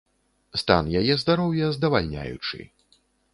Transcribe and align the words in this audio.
Стан 0.61 0.89
яе 1.01 1.17
здароўя 1.23 1.69
здавальняючы. 1.77 2.57